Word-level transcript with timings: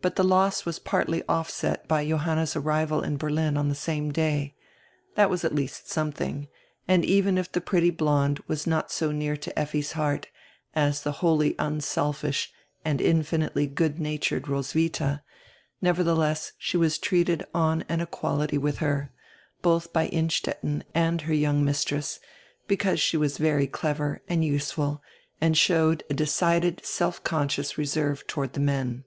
But 0.00 0.16
die 0.16 0.22
loss 0.22 0.64
was 0.64 0.78
partly 0.78 1.22
offset 1.28 1.86
by 1.86 2.06
Johanna's 2.08 2.56
arrival 2.56 3.02
in 3.02 3.18
Ber 3.18 3.28
lin 3.28 3.58
on 3.58 3.68
die 3.68 3.74
same 3.74 4.10
day. 4.10 4.56
That 5.16 5.28
was 5.28 5.44
at 5.44 5.54
least 5.54 5.86
something, 5.90 6.48
and 6.88 7.04
even 7.04 7.36
if 7.36 7.52
die 7.52 7.60
pretty 7.60 7.90
blonde 7.90 8.40
was 8.46 8.66
not 8.66 8.90
so 8.90 9.12
near 9.12 9.36
to 9.36 9.58
Effi's 9.58 9.92
heart 9.92 10.28
as 10.74 11.02
die 11.02 11.10
wholly 11.10 11.56
unselfish 11.58 12.50
and 12.86 13.02
infinitely 13.02 13.66
good 13.66 13.98
natured 14.00 14.48
Ros 14.48 14.72
witha, 14.72 15.20
nevertheless 15.82 16.52
she 16.56 16.78
was 16.78 16.96
treated 16.96 17.44
on 17.52 17.82
an 17.86 18.00
equality 18.00 18.56
widi 18.56 18.76
her, 18.76 19.12
both 19.60 19.92
by 19.92 20.06
Innstetten 20.08 20.84
and 20.94 21.20
her 21.20 21.34
young 21.34 21.62
mistress, 21.62 22.18
because 22.66 22.98
she 22.98 23.18
was 23.18 23.36
very 23.36 23.66
clever 23.66 24.22
and 24.26 24.42
useful 24.42 25.02
and 25.38 25.54
showed 25.54 26.02
a 26.08 26.14
decided, 26.14 26.80
self 26.82 27.22
conscious 27.22 27.76
reserve 27.76 28.26
toward 28.26 28.52
die 28.52 28.60
men. 28.62 29.04